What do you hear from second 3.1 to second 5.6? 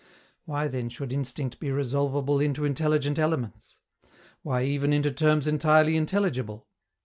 elements? Why, even, into terms